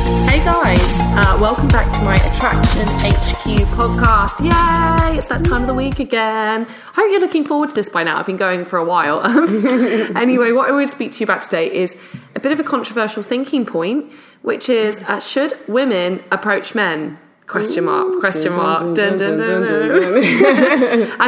[0.00, 4.40] Hey guys, uh, welcome back to my Attraction HQ podcast.
[4.40, 5.18] Yay!
[5.18, 6.66] It's that time of the week again.
[6.66, 8.18] I hope you're looking forward to this by now.
[8.18, 9.20] I've been going for a while.
[10.16, 12.00] anyway, what I want to speak to you about today is
[12.34, 14.10] a bit of a controversial thinking point,
[14.40, 17.18] which is uh, should women approach men?
[17.50, 18.96] Question mark, question mark.
[18.96, 19.20] As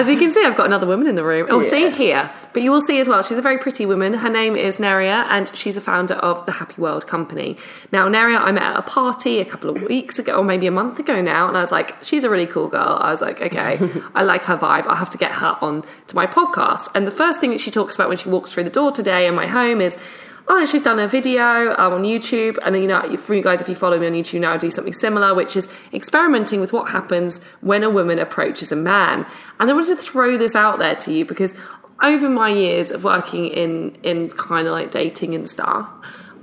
[0.08, 1.48] you can see, I've got another woman in the room.
[1.50, 2.30] Oh, see here.
[2.52, 4.14] But you will see as well, she's a very pretty woman.
[4.14, 7.56] Her name is Nerea, and she's a founder of the Happy World Company.
[7.90, 10.70] Now, Nerea, I met at a party a couple of weeks ago, or maybe a
[10.70, 12.98] month ago now, and I was like, she's a really cool girl.
[13.00, 13.80] I was like, okay,
[14.14, 14.86] I like her vibe.
[14.86, 16.88] I have to get her on to my podcast.
[16.94, 19.26] And the first thing that she talks about when she walks through the door today
[19.26, 19.98] in my home is,
[20.48, 23.68] oh, she's done a video um, on YouTube, and you know, for you guys, if
[23.68, 26.90] you follow me on YouTube now, I do something similar, which is experimenting with what
[26.90, 29.26] happens when a woman approaches a man.
[29.60, 31.54] And I wanted to throw this out there to you because
[32.02, 35.90] over my years of working in in kind of like dating and stuff.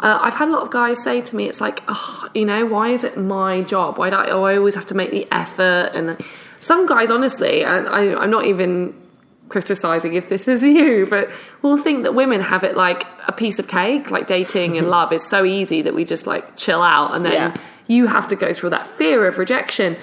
[0.01, 2.65] Uh, I've had a lot of guys say to me, "It's like, oh, you know,
[2.65, 3.97] why is it my job?
[3.97, 6.17] Why do I, oh, I always have to make the effort?" And
[6.59, 8.95] some guys, honestly, and I, I'm not even
[9.49, 11.29] criticizing if this is you, but
[11.61, 15.11] we'll think that women have it like a piece of cake, like dating and love
[15.11, 17.57] is so easy that we just like chill out and then Yeah.
[17.87, 19.95] you have to go through that fear of rejection.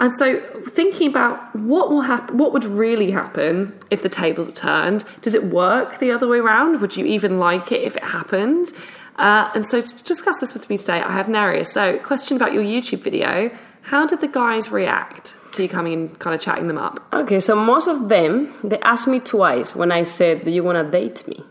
[0.00, 4.52] And so thinking about what will happen what would really happen if the tables are
[4.52, 6.80] turned, does it work the other way around?
[6.80, 8.68] Would you even like it if it happened?
[9.16, 11.66] Uh, and so to discuss this with me today, I have Nerea.
[11.66, 13.50] So, question about your YouTube video:
[13.82, 17.00] How did the guys react to you coming and kind of chatting them up?
[17.12, 20.78] Okay, so most of them they asked me twice when I said, "Do you want
[20.78, 21.42] to date me?"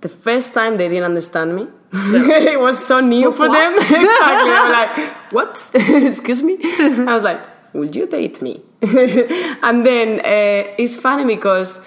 [0.00, 1.68] The first time they didn't understand me.
[1.92, 3.74] it was so new for them.
[3.78, 4.52] exactly.
[4.60, 5.70] I'm like, "What?
[5.74, 7.40] Excuse me?" I was like,
[7.74, 8.62] "Would you date me?"
[9.62, 11.80] and then uh, it's funny because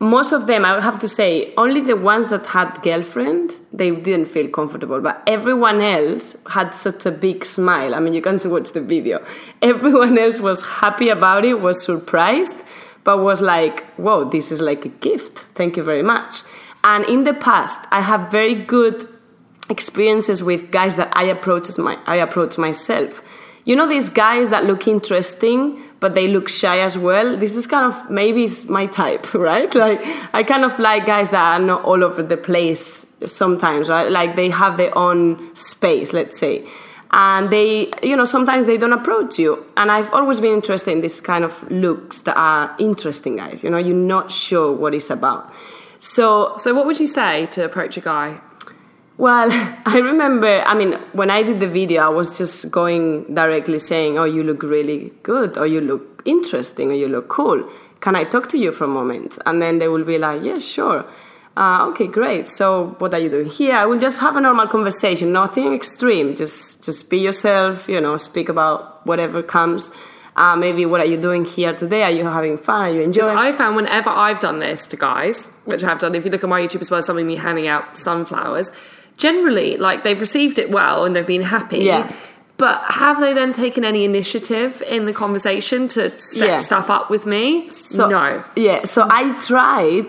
[0.00, 4.26] most of them, I have to say, only the ones that had girlfriend, they didn't
[4.26, 5.00] feel comfortable.
[5.00, 7.94] But everyone else had such a big smile.
[7.94, 9.24] I mean, you can watch the video.
[9.62, 12.56] Everyone else was happy about it, was surprised,
[13.02, 15.46] but was like, "Whoa, this is like a gift.
[15.54, 16.42] Thank you very much."
[16.84, 19.08] And in the past, I have very good
[19.68, 23.22] experiences with guys that I approached my I approach myself.
[23.64, 27.36] You know these guys that look interesting but they look shy as well.
[27.36, 29.72] This is kind of maybe it's my type, right?
[29.74, 30.00] Like
[30.32, 34.10] I kind of like guys that are not all over the place sometimes, right?
[34.10, 36.66] Like they have their own space, let's say.
[37.10, 39.64] And they, you know, sometimes they don't approach you.
[39.78, 43.64] And I've always been interested in this kind of looks that are interesting guys.
[43.64, 45.52] You know, you're not sure what it's about.
[46.00, 48.40] So So, what would you say to approach a guy?
[49.18, 49.48] Well,
[49.84, 54.18] I remember, I mean, when I did the video, I was just going directly saying,
[54.18, 57.68] Oh, you look really good, or you look interesting, or you look cool.
[58.00, 59.38] Can I talk to you for a moment?
[59.44, 61.04] And then they will be like, Yeah, sure.
[61.56, 62.46] Uh, okay, great.
[62.46, 63.74] So, what are you doing here?
[63.74, 66.36] I will just have a normal conversation, nothing extreme.
[66.36, 67.88] Just, just be yourself.
[67.88, 69.90] You know, speak about whatever comes.
[70.36, 72.04] Uh, maybe what are you doing here today?
[72.04, 72.82] Are you having fun?
[72.82, 73.36] Are you enjoying?
[73.36, 76.44] I found whenever I've done this to guys, which I have done, if you look
[76.44, 78.70] at my YouTube as well, something me handing out sunflowers,
[79.18, 81.78] generally, like they've received it well and they've been happy.
[81.80, 82.10] Yeah.
[82.56, 86.56] But have they then taken any initiative in the conversation to set Yeah.
[86.58, 87.70] stuff up with me?
[87.70, 88.42] So, no.
[88.56, 90.06] Yeah, so I tried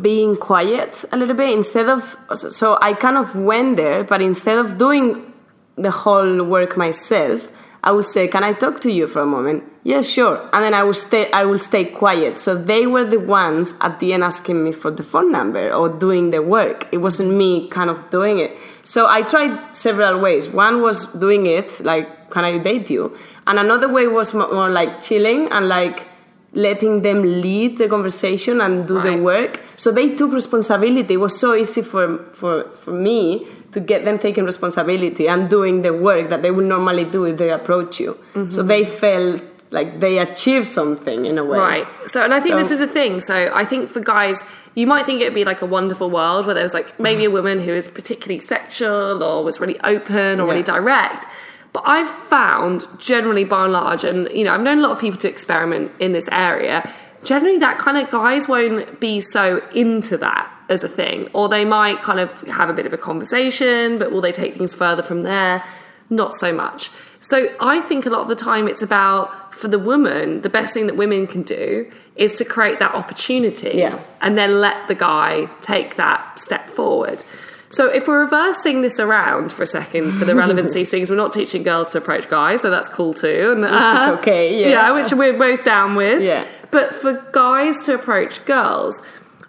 [0.00, 2.16] being quiet a little bit instead of.
[2.36, 5.32] So I kind of went there, but instead of doing
[5.76, 7.50] the whole work myself,
[7.82, 10.36] I would say, "Can I talk to you for a moment?" Yes, sure.
[10.52, 11.30] And then I will stay.
[11.32, 12.38] I will stay quiet.
[12.38, 15.88] So they were the ones at the end asking me for the phone number or
[15.88, 16.86] doing the work.
[16.92, 18.54] It wasn't me kind of doing it.
[18.84, 20.50] So I tried several ways.
[20.50, 24.68] One was doing it like, "Can I date you?" And another way was mo- more
[24.68, 26.04] like chilling and like
[26.52, 29.60] letting them lead the conversation and do the work.
[29.76, 31.14] So they took responsibility.
[31.14, 35.82] It was so easy for, for, for me to get them taking responsibility and doing
[35.82, 38.12] the work that they would normally do if they approach you.
[38.34, 38.50] Mm-hmm.
[38.50, 41.58] So they felt like they achieve something in a way.
[41.58, 41.86] Right.
[42.06, 43.20] So, and I think So- this is the thing.
[43.20, 44.44] So, I think for guys,
[44.74, 47.30] you might think it'd be like a wonderful world where there was like maybe a
[47.30, 51.26] woman who is particularly sexual or was really open or really direct.
[51.72, 54.98] But I've found generally by and large, and you know, I've known a lot of
[54.98, 56.88] people to experiment in this area.
[57.24, 61.64] Generally, that kind of guys won't be so into that as a thing, or they
[61.64, 65.02] might kind of have a bit of a conversation, but will they take things further
[65.02, 65.62] from there?
[66.10, 66.90] Not so much.
[67.20, 70.72] So I think a lot of the time it's about for the woman, the best
[70.72, 74.00] thing that women can do is to create that opportunity Yeah.
[74.20, 77.24] and then let the guy take that step forward.
[77.70, 81.32] So if we're reversing this around for a second for the relevancy things, we're not
[81.32, 83.52] teaching girls to approach guys, so that's cool too.
[83.54, 84.92] And, is uh, okay, yeah.
[84.92, 86.22] which we're both down with.
[86.22, 86.46] Yeah.
[86.70, 89.02] But for guys to approach girls,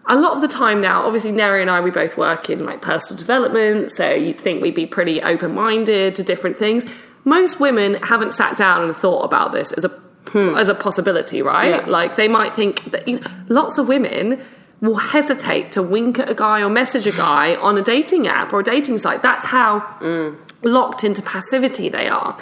[0.07, 2.81] a lot of the time now, obviously Nerea and I, we both work in like
[2.81, 6.85] personal development, so you'd think we'd be pretty open-minded to different things.
[7.25, 9.89] Most women haven't sat down and thought about this as a
[10.29, 10.55] hmm.
[10.55, 11.81] as a possibility, right?
[11.81, 11.85] Yeah.
[11.85, 14.41] Like they might think that you know, lots of women
[14.81, 18.53] will hesitate to wink at a guy or message a guy on a dating app
[18.53, 19.21] or a dating site.
[19.21, 20.37] That's how mm.
[20.63, 22.37] locked into passivity they are.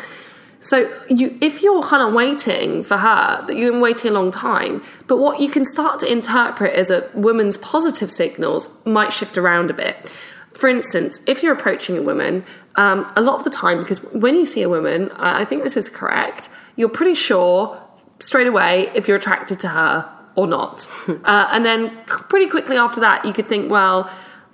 [0.60, 4.32] So you, if you're kind of waiting for her, that you've been waiting a long
[4.32, 9.38] time, but what you can start to interpret as a woman's positive signals might shift
[9.38, 10.14] around a bit.
[10.54, 12.44] For instance, if you're approaching a woman,
[12.78, 15.76] um, a lot of the time, because when you see a woman, I think this
[15.76, 17.82] is correct, you're pretty sure
[18.20, 20.88] straight away if you're attracted to her or not.
[21.26, 24.10] uh, and then pretty quickly after that, you could think, well,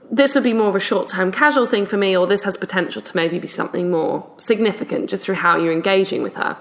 [0.10, 2.58] this would be more of a short term casual thing for me, or this has
[2.58, 6.58] potential to maybe be something more significant just through how you're engaging with her.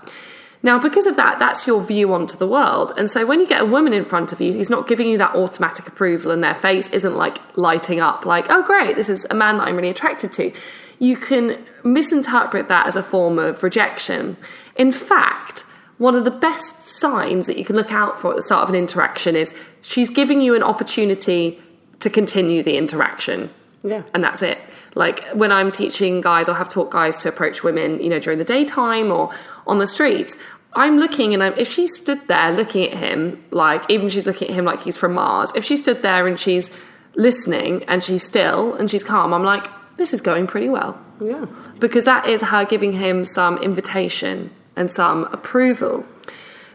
[0.64, 2.92] Now, because of that, that's your view onto the world.
[2.96, 5.18] And so when you get a woman in front of you who's not giving you
[5.18, 9.26] that automatic approval and their face isn't like lighting up, like, oh, great, this is
[9.28, 10.52] a man that I'm really attracted to,
[11.02, 14.36] you can misinterpret that as a form of rejection.
[14.76, 15.64] In fact,
[15.98, 18.68] one of the best signs that you can look out for at the start of
[18.68, 21.60] an interaction is she's giving you an opportunity
[21.98, 23.50] to continue the interaction.
[23.82, 24.04] Yeah.
[24.14, 24.58] And that's it.
[24.94, 28.38] Like when I'm teaching guys or have taught guys to approach women, you know, during
[28.38, 29.32] the daytime or
[29.66, 30.36] on the streets,
[30.74, 34.50] I'm looking and I'm, if she stood there looking at him, like even she's looking
[34.50, 36.70] at him like he's from Mars, if she stood there and she's
[37.16, 39.66] listening and she's still and she's calm, I'm like,
[39.96, 41.46] this is going pretty well Yeah.
[41.78, 46.04] because that is her giving him some invitation and some approval.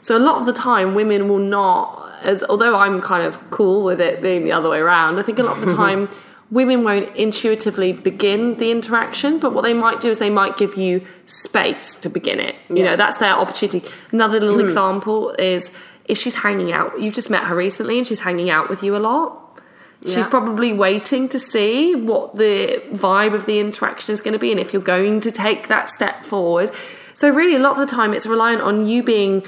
[0.02, 3.84] So a lot of the time, women will not, as although I'm kind of cool
[3.84, 5.20] with it being the other way around.
[5.20, 6.10] I think a lot of the time,
[6.50, 10.76] women won't intuitively begin the interaction, but what they might do is they might give
[10.76, 12.56] you space to begin it.
[12.70, 13.84] You know, that's their opportunity.
[14.12, 14.66] Another little hmm.
[14.66, 15.74] example is
[16.06, 17.00] if she's hanging out.
[17.00, 19.44] You've just met her recently, and she's hanging out with you a lot.
[20.08, 20.28] She's Yeah.
[20.30, 24.60] probably waiting to see what the vibe of the interaction is going to be and
[24.60, 26.72] if you're going to take that step forward.
[27.14, 29.44] So, really, a lot of the time, it's reliant on you being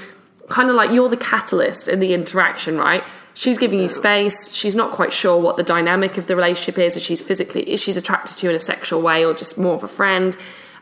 [0.48, 3.02] kind of like you're the catalyst in the interaction, right?
[3.32, 4.52] She's giving you space.
[4.52, 7.80] She's not quite sure what the dynamic of the relationship is, if she's physically, if
[7.80, 10.36] she's attracted to you in a sexual way or just more of a friend.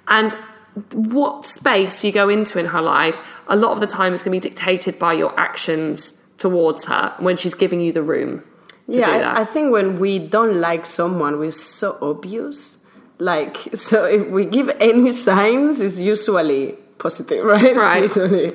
[0.08, 0.32] And
[0.92, 4.40] what space you go into in her life, a lot of the time is going
[4.40, 8.42] to be dictated by your actions towards her when she's giving you the room
[8.88, 9.42] yeah, I-.
[9.42, 12.84] I, think when we don't like someone, we're so obvious.
[13.18, 17.76] Like, so if we give any signs, it's usually positive, right?
[17.76, 18.02] Right.
[18.02, 18.46] Usually,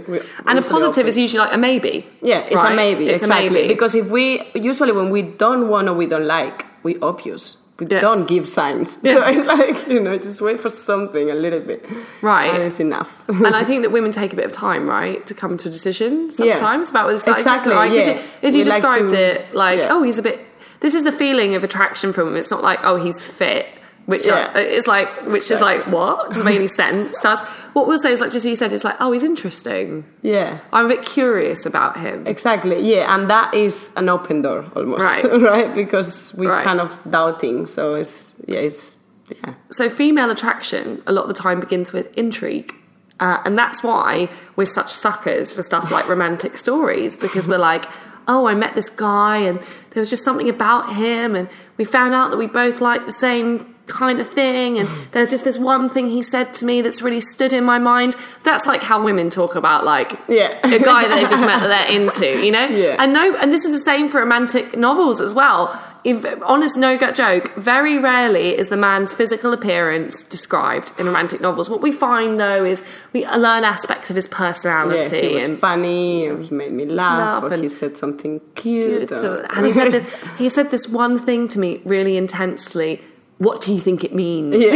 [0.46, 1.08] and a positive open.
[1.08, 2.08] is usually like a maybe.
[2.22, 2.74] Yeah, it's right?
[2.74, 3.08] a maybe.
[3.08, 3.48] It's exactly.
[3.48, 3.68] a maybe.
[3.68, 7.63] Because if we usually when we don't want or we don't like, we obvious.
[7.80, 8.02] We Yeah.
[8.02, 9.00] don't give signs.
[9.02, 9.14] Yeah.
[9.16, 11.86] So it's like, you know, just wait for something a little bit.
[12.22, 12.54] Right.
[12.54, 13.24] And it's enough.
[13.28, 15.72] and I think that women take a bit of time, right, to come to a
[15.72, 16.56] decision Yeah.
[16.56, 17.38] sometimes about what it's like.
[17.38, 17.92] Exactly, right?
[17.92, 18.10] yeah.
[18.12, 19.88] it- As you We like described to- it, like, yeah.
[19.94, 20.40] oh, he's a bit.
[20.82, 22.36] this is the feeling of attraction from him.
[22.36, 23.66] It's not like oh he's fit,
[24.06, 24.56] which Yeah.
[24.58, 27.42] is like which is like what doesn't make any sense to us.
[27.74, 30.06] What we'll say is like just as you said, it's like oh he's interesting.
[30.22, 30.60] Yeah.
[30.72, 32.26] I'm a bit curious about him.
[32.28, 32.80] Exactly.
[32.94, 35.24] Yeah, and that is an open door almost, Right.
[35.42, 35.74] right?
[35.74, 36.64] Because we're Right.
[36.64, 37.66] kind of doubting.
[37.66, 38.98] So it's yeah, it's
[39.30, 39.54] yeah.
[39.72, 42.74] So female attraction a lot of the time begins with intrigue.
[43.20, 47.86] Uh, and that's why we're such suckers for stuff like romantic stories because we're like,
[48.28, 49.60] oh, I met this guy and
[49.92, 53.14] there was just something about him and we found out that we both like the
[53.14, 57.02] same kind of thing and there's just this one thing he said to me that's
[57.02, 58.16] really stood in my mind.
[58.44, 60.58] That's like how women talk about like Yeah.
[60.64, 62.66] a guy that they've just met that they're into, you know?
[62.68, 62.96] Yeah.
[63.00, 65.80] And no and this is the same for romantic novels as well.
[66.06, 71.40] If honest no gut joke, very rarely is the man's physical appearance described in romantic
[71.40, 71.70] novels.
[71.70, 75.58] What we find though is we learn aspects of his Yeah, personality he was and
[75.60, 79.12] funny, and he made me laugh, Laugh or and- he said something cute.
[79.14, 83.00] or- and he said this he said this one thing to me really intensely.
[83.44, 84.56] What do you think it means?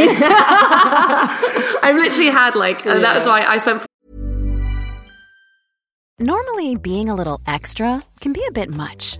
[1.82, 3.86] I've literally had like uh, and that was why I spent
[6.20, 9.20] Normally, being a little extra can be a bit much,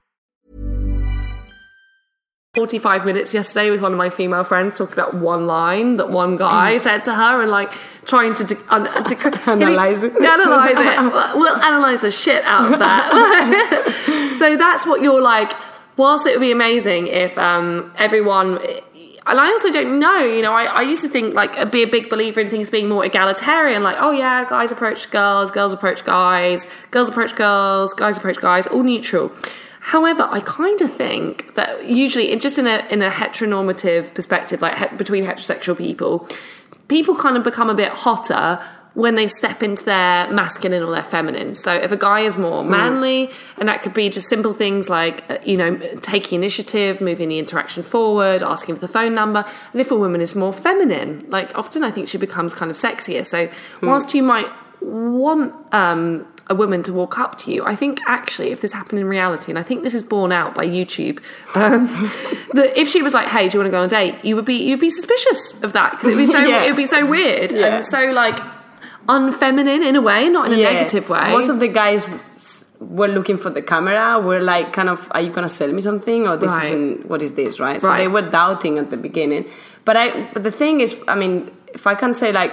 [2.61, 6.35] 45 minutes yesterday with one of my female friends talking about one line that one
[6.35, 7.71] guy said to her and like
[8.05, 10.13] trying to de- un- uh, dec- Analyze it.
[10.17, 15.53] analyze it we'll we'll analyze the shit out of that so that's what you're like
[15.95, 18.59] whilst it would be amazing if um, everyone
[19.27, 21.87] and I also don't know, you know, I, I used to think like be a
[21.87, 26.03] big believer in things being more egalitarian, like, oh yeah, guys approach girls, girls approach
[26.03, 29.31] guys, girls approach girls, guys approach guys, all neutral.
[29.83, 34.77] However, I kind of think that usually, just in a in a heteronormative perspective, like
[34.77, 36.27] he- between heterosexual people,
[36.87, 38.59] people kind of become a bit hotter
[38.93, 41.55] when they step into their masculine or their feminine.
[41.55, 45.23] So if a guy is more manly, and that could be just simple things like
[45.31, 49.81] uh, you know taking initiative, moving the interaction forward, asking for the phone number, and
[49.81, 53.25] if a woman is more feminine, like often I think she becomes kind of sexier.
[53.25, 53.49] So
[53.81, 54.47] whilst you might
[54.81, 57.59] want um, a woman to walk up to you.
[57.73, 60.51] I think actually, if this happened in reality, and I think this is borne out
[60.59, 61.17] by YouTube,
[61.55, 61.87] um,
[62.57, 64.35] that if she was like, "Hey, do you want to go on a date?" you
[64.37, 66.63] would be you'd be suspicious of that because it'd be so Yeah.
[66.63, 67.75] it'd be so weird Yeah.
[67.75, 68.37] and so like
[69.09, 70.71] unfeminine in a way, not in a Yeah.
[70.73, 71.27] negative way.
[71.31, 72.05] Most of the guys
[72.79, 76.27] were looking for the camera, were like kind of, are you gonna sell me something
[76.27, 76.65] or this Right.
[76.65, 77.81] isn't what is this, right?
[77.81, 77.97] So Right.
[78.01, 79.45] they were doubting at the beginning.
[79.85, 81.35] But I but the thing is, I mean,
[81.73, 82.51] if I can say like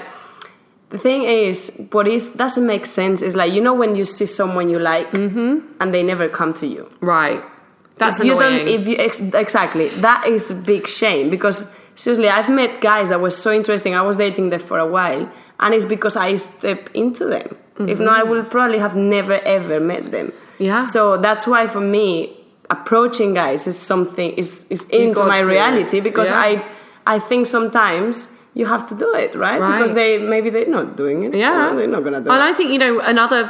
[0.91, 4.27] the thing is, what is doesn't make sense is like you know when you see
[4.27, 5.59] someone you like mm-hmm.
[5.81, 6.91] and they never come to you.
[7.01, 7.43] Right.
[7.99, 8.67] That's If you annoying.
[8.67, 13.09] don't if you ex- exactly that is a big shame because seriously i've met guys
[13.09, 15.29] that were so interesting i was dating them for a while
[15.59, 17.57] and it's because i step into them
[17.89, 18.31] if not i mm-hmm.
[18.31, 20.87] would probably have never ever met them Yeah.
[20.87, 22.37] so that's why for me
[22.71, 25.49] approaching guys is something is is into my to.
[25.49, 26.39] reality because Yeah.
[26.47, 26.65] i
[27.17, 28.29] i think sometimes
[28.59, 29.79] you have to do it right, Right.
[29.79, 32.43] because they maybe they're not doing it Yeah, they're not gonna do And it And
[32.51, 33.41] I think you know another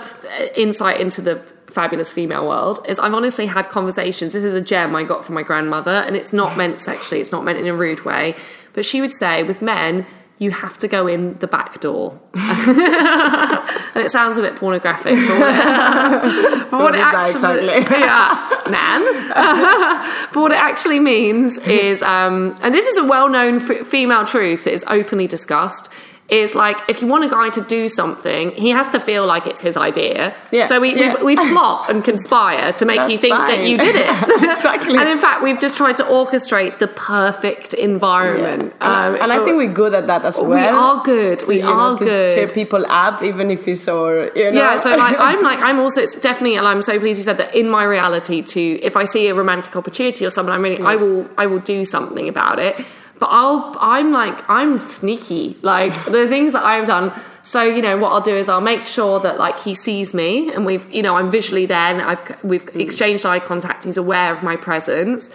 [0.65, 1.37] insight into the
[1.79, 4.33] fabulous female world is I've honestly had conversations.
[4.33, 7.21] This is a gem I got from my grandmother, and it's not meant sexually.
[7.23, 8.35] It's not meant in a rude way,
[8.75, 10.07] but she would say with men.
[10.41, 15.17] You have to go in the back door, and it sounds a bit pornographic.
[15.17, 17.99] But what it, but what it is that actually, exactly?
[18.01, 20.29] yeah, man.
[20.33, 24.63] but what it actually means is, um, and this is a well-known f- female truth
[24.65, 25.91] that is openly discussed.
[26.29, 29.47] Is like if you want a guy to do something, he has to feel like
[29.47, 30.35] it's his idea.
[30.51, 31.17] Yeah, So we, yeah.
[31.25, 34.09] we we plot and conspire to make That's you think that you did it.
[34.59, 34.99] Exactly.
[34.99, 38.75] And in fact, we've just tried to orchestrate the perfect environment.
[38.81, 40.51] Um, and I think we're good at that as well.
[40.51, 41.41] we are good.
[41.41, 42.35] So, we know, are to good.
[42.35, 44.59] cheer people up, even if it's or you know.
[44.61, 47.39] Yeah, so like I'm like I'm also it's definitely and I'm so pleased you said
[47.39, 50.83] that in my reality to if I see a romantic opportunity or someone I'm really
[50.83, 52.75] I will I will do something about it.
[53.19, 55.57] But I'll I'm like I'm sneaky.
[55.63, 57.13] Like the things that I've done.
[57.43, 60.53] So you know what I'll do is I'll make sure that like he sees me
[60.53, 62.81] and we've you know I'm visually there and I've we've mm.
[62.81, 63.85] exchanged eye contact.
[63.85, 65.31] He's aware of my presence.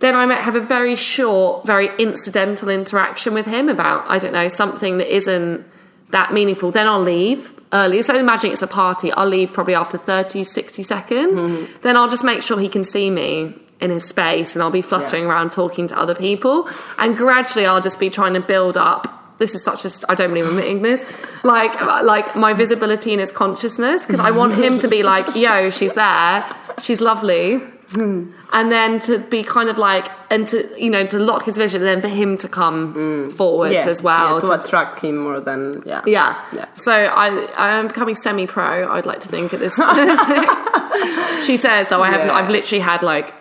[0.00, 4.32] Then I might have a very short, very incidental interaction with him about I don't
[4.32, 5.66] know something that isn't
[6.10, 6.70] that meaningful.
[6.70, 8.00] Then I'll leave early.
[8.02, 9.12] So imagine it's a party.
[9.12, 11.40] I'll leave probably after 30, 60 seconds.
[11.40, 11.80] Mm-hmm.
[11.82, 14.82] Then I'll just make sure he can see me in his space and I'll be
[14.82, 16.68] fluttering around talking to other people.
[16.98, 19.14] And gradually I'll just be trying to build up.
[19.38, 21.04] This is such a, I don't believe I'm admitting this,
[21.44, 25.70] like, like my visibility in his consciousness, because I want him to be like, yo,
[25.70, 26.44] she's there,
[26.80, 27.60] she's lovely.
[27.96, 31.82] And then to be kind of like, and to, you know, to lock his vision,
[31.82, 33.32] and then for him to come mm.
[33.32, 34.40] forwards yeah, as well.
[34.40, 36.02] yeah, to, attract him more than yeah.
[36.06, 36.42] Yeah.
[36.52, 36.66] Yeah.
[36.74, 38.90] So I I am becoming semi pro.
[38.90, 39.74] I'd like to think at this.
[41.46, 42.28] she says though I haven't.
[42.28, 42.34] Yeah.
[42.34, 43.32] I've literally had like.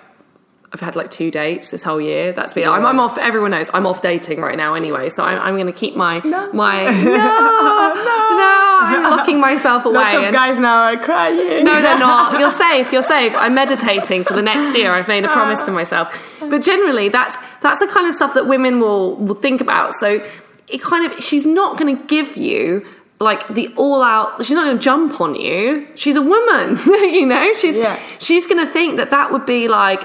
[0.74, 2.34] I've had like two dates this whole year.
[2.34, 2.68] That's been.
[2.68, 3.18] I'm, I'm off.
[3.18, 5.10] Everyone knows I'm off dating right now anyway.
[5.10, 8.78] So I'm, I'm going to keep my my no no.
[8.80, 9.96] I'm locking myself away.
[9.96, 11.64] Lots of guys now are crying.
[11.64, 12.38] no, they're not.
[12.40, 12.92] You're safe.
[12.92, 13.34] You're safe.
[13.36, 14.92] I'm meditating for the next year.
[14.92, 16.38] I've made a promise to myself.
[16.42, 19.94] But generally, that's that's the kind of stuff that women will will think about.
[19.96, 20.22] So
[20.68, 22.86] it kind of she's not going to give you
[23.20, 24.46] like the all out.
[24.46, 25.88] She's not going to jump on you.
[25.96, 27.54] She's a woman, you know.
[27.56, 28.00] She's Yeah.
[28.20, 30.02] she's going to think that that would be like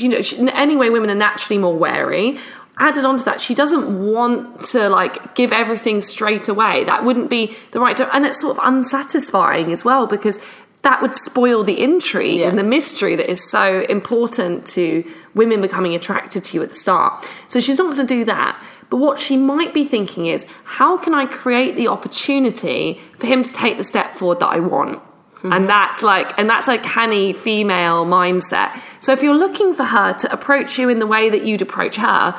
[0.00, 0.22] you know.
[0.22, 2.38] She, anyway, women are naturally more wary.
[2.78, 6.84] Added onto that, she doesn't want to like give everything straight away.
[6.84, 7.96] That wouldn't be the right.
[7.96, 10.38] To, and it's sort of unsatisfying as well because
[10.82, 12.48] that would spoil the intrigue Yeah.
[12.48, 16.74] and the mystery that is so important to women becoming attracted to you at the
[16.74, 17.28] start.
[17.48, 18.62] So she's not going to do that.
[18.90, 23.42] But what she might be thinking is, how can I create the opportunity for him
[23.42, 25.02] to take the step forward that I want?
[25.02, 25.52] Mm-hmm.
[25.52, 28.80] And that's like, and that's a canny female mindset.
[29.00, 31.96] So if you're looking for her to approach you in the way that you'd approach
[31.96, 32.34] her,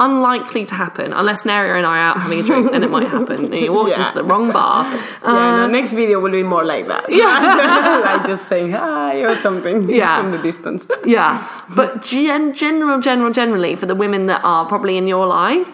[0.00, 3.08] unlikely to happen unless Nerea and I are out having a drink, then it might
[3.08, 3.46] happen.
[3.46, 4.02] And you walked Yeah.
[4.06, 4.84] into the wrong bar.
[5.24, 7.06] Yeah, no, um, next video will be more like that.
[7.10, 8.00] Yeah.
[8.04, 10.20] like just saying hi or something Yeah.
[10.22, 10.86] from the distance.
[11.04, 15.68] Yeah, but gen- general, general, generally for the women that are probably in your life,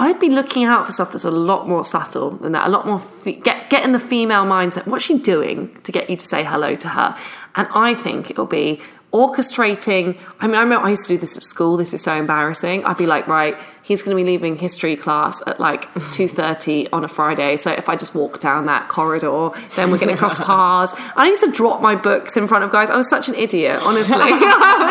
[0.00, 2.68] I'd be looking out for stuff that's a lot more subtle than that.
[2.68, 4.86] A lot more fe- get get in the female mindset.
[4.86, 7.16] What's she doing to get you to say hello to her?
[7.56, 8.80] And I think it'll be
[9.12, 10.16] orchestrating.
[10.40, 11.76] I mean, I remember I used to do this at school.
[11.76, 12.84] This is so embarrassing.
[12.84, 16.90] I'd be like, right, he's going to be leaving history class at like two thirty
[16.92, 17.56] on a Friday.
[17.56, 20.94] So if I just walk down that corridor, then we're going to cross paths.
[21.16, 22.90] I used to drop my books in front of guys.
[22.90, 24.18] I was such an idiot, honestly.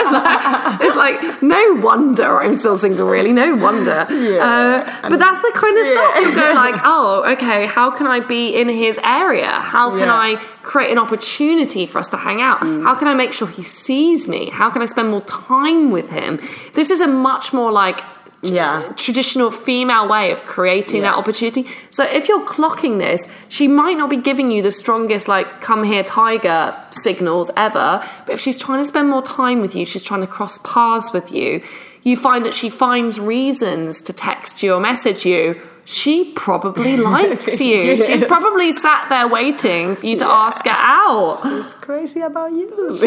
[0.08, 3.08] Like, it's like no wonder I'm still single.
[3.08, 3.92] Really, no wonder.
[4.10, 7.66] Uh, but that's the kind of stuff you go like, oh, okay.
[7.66, 9.48] How can I be in his area?
[9.50, 10.14] How can Yeah.
[10.14, 12.60] I create an opportunity for us to hang out?
[12.62, 12.84] Mm.
[12.84, 14.42] How can I make sure he sees me?
[14.50, 16.40] How can I spend more time with him?
[16.74, 18.00] This is a much more like
[18.44, 18.84] Yeah.
[19.06, 21.64] traditional female way of creating that opportunity.
[21.90, 25.84] So if you're clocking this, she might not be giving you the strongest like come
[25.92, 27.90] here tiger signals ever,
[28.26, 31.12] but if she's trying to spend more time with you, she's trying to cross paths
[31.14, 31.62] with you,
[32.08, 37.60] you find that she finds reasons to text you or message you she probably likes
[37.62, 37.78] you.
[37.98, 38.08] Yes.
[38.08, 41.40] She's probably sat there waiting for you to ask her out.
[41.44, 42.68] She's crazy about you.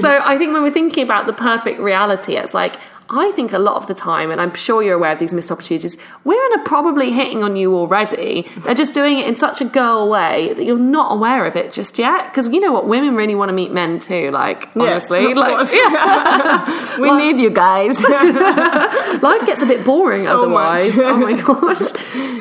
[0.00, 2.76] so I think when we're thinking about the perfect reality, it's like
[3.08, 5.52] I think a lot of the time, and I'm sure you're aware of these missed
[5.52, 8.48] opportunities, women are probably hitting on you already.
[8.58, 11.72] They're just doing it in such a girl way that you're not aware of it
[11.72, 12.24] just yet.
[12.24, 14.32] Because you know what, women really want to meet men too.
[14.32, 16.98] Like honestly, of like yeah.
[17.00, 18.02] we need you guys.
[19.22, 20.98] life gets a bit boring So otherwise.
[20.98, 21.92] oh my gosh.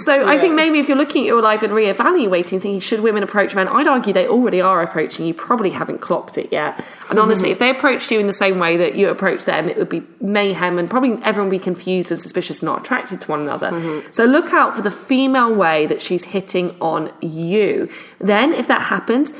[0.01, 3.21] So I think maybe if you're looking at your life and reevaluating, thinking should women
[3.21, 5.35] approach men, I'd argue they already are approaching you.
[5.35, 6.83] Probably haven't clocked it yet.
[7.11, 7.51] And honestly, mm-hmm.
[7.51, 10.01] if they approached you in the same way that you approach them, it would be
[10.19, 14.01] mayhem and probably everyone be confused and suspicious, not attracted to one another.
[14.11, 17.89] So look out for the female way that she's hitting on you.
[18.19, 19.33] Then, if that happens,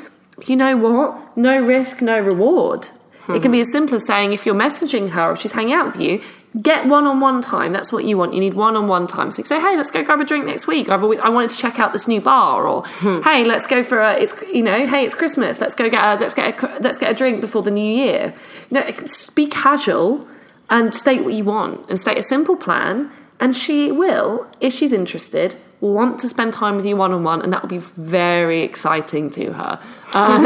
[0.46, 1.38] you know what?
[1.38, 2.90] No risk, no reward.
[3.28, 5.74] It can be as simple as saying if you're messaging her or if she's hanging
[5.74, 6.22] out with you,
[6.62, 7.74] get one-on-one time.
[7.74, 8.36] That's what you want.
[8.36, 9.32] You need one-on-one time.
[9.32, 10.90] So say, hey, let's go grab a drink next week.
[10.90, 12.86] I've always, I wanted to check out this new bar, or
[13.24, 14.14] hey, let's go for a.
[14.14, 15.60] It's you know, hey, it's Christmas.
[15.60, 18.32] Let's go get a let's get a let's get a drink before the new year.
[18.70, 18.92] You know,
[19.34, 20.28] be casual
[20.70, 23.12] and state what you want and state a simple plan.
[23.40, 27.42] And she will, if she's interested, want to spend time with you one on one,
[27.42, 29.80] and that will be very exciting to her.
[30.16, 30.44] Um,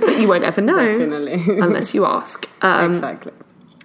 [0.00, 1.58] but you won't ever know Definitely.
[1.60, 2.48] unless you ask.
[2.62, 3.32] Um, exactly.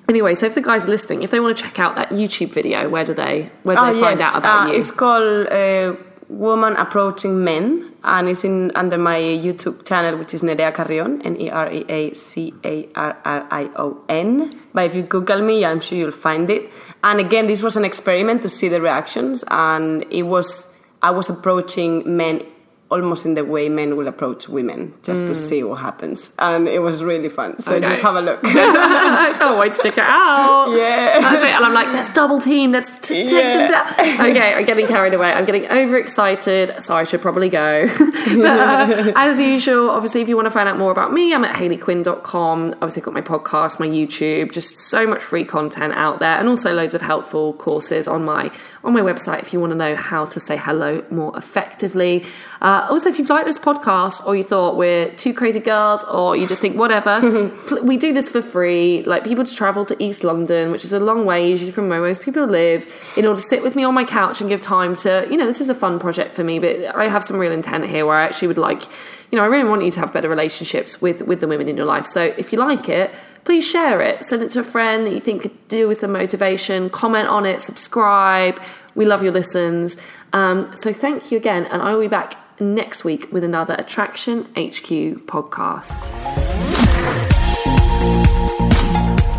[0.08, 2.54] Anyway, so if the guys are listening, if they want to check out that YouTube
[2.54, 4.34] video, where do they where do Oh, they find yes.
[4.34, 4.78] out about uh, you?
[4.78, 5.96] It's called uh,
[6.30, 11.42] Woman Approaching Men, and it's in under my YouTube channel, which is Nerea Carrion, N
[11.42, 14.54] E R E A C A R R I O N.
[14.74, 16.72] But if you Google me, I'm sure you'll find it.
[17.04, 21.30] And again, this was an experiment to see the reactions, and it was I was
[21.30, 22.46] approaching men
[23.02, 26.80] almost in the way men will approach women, just to see what happens, and it
[26.80, 27.60] was really fun.
[27.60, 27.78] So Mm.
[27.78, 27.90] Okay.
[27.90, 28.40] just have a look.
[28.44, 30.72] I can't wait to check it out.
[30.76, 31.20] Yeah.
[31.20, 31.50] That's it.
[31.50, 32.72] And I'm like, let's double team.
[32.72, 33.86] Let's t- take them down.
[34.36, 35.32] Okay, I'm getting carried away.
[35.32, 37.88] I'm getting overexcited, so I should probably go.
[37.98, 41.44] but uh, as usual, obviously, if you want to find out more about me, I'm
[41.46, 42.74] at hayleyquinn.com.
[42.74, 46.48] Obviously, I've got my podcast, my YouTube, just so much free content out there, and
[46.48, 48.52] also loads of helpful courses on my
[48.84, 52.24] on my website if you want to know how to say hello more effectively.
[52.62, 56.36] Uh, also, if you've liked this podcast or you thought we're two crazy girls or
[56.36, 57.52] you just think whatever,
[57.84, 59.04] we do this for free.
[59.04, 62.02] Like people to travel to East London, which is a long way usually from where
[62.02, 64.96] most people live, in order to sit with me on my couch and give time
[64.98, 67.52] to, you know, this is a fun project for me, but I have some real
[67.52, 68.84] intent here where I actually would like,
[69.32, 71.78] you know, I really want you to have better relationships with with the women in
[71.78, 72.06] your life.
[72.06, 73.12] So if you like it,
[73.44, 74.24] please share it.
[74.24, 76.90] Send it to a friend that you think could do with some motivation.
[76.90, 78.62] Comment on it, subscribe.
[78.96, 79.98] We love your listens.
[80.34, 84.44] Um, so thank you again, and I will be back next week with another Attraction
[84.56, 86.06] HQ podcast.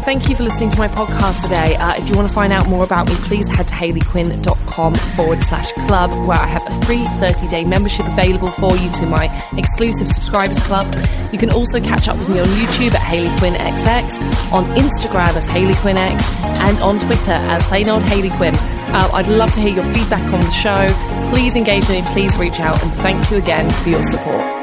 [0.06, 1.74] Thank you for listening to my podcast today.
[1.74, 5.42] Uh, if you want to find out more about me, please head to hayleyquinn.com forward
[5.42, 9.26] slash club, where I have a free 30 day membership available for you to my
[9.56, 10.86] exclusive subscribers club.
[11.32, 15.34] You can also catch up with me on YouTube at Hayley Quinn XX, on Instagram
[15.34, 18.54] as Hayley Quinn X, and on Twitter as plain old Hayley Quinn.
[18.88, 20.86] Uh, I'd love to hear your feedback on the show.
[21.32, 24.56] Please engage me, please reach out, and thank you again for your support.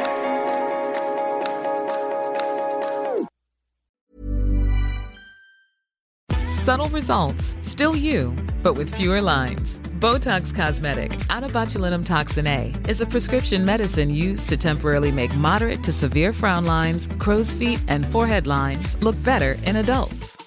[6.52, 9.80] Subtle results, still you, but with fewer lines.
[10.00, 15.34] Botox Cosmetic, out of botulinum toxin A, is a prescription medicine used to temporarily make
[15.36, 20.38] moderate to severe frown lines, crow's feet, and forehead lines look better in adults.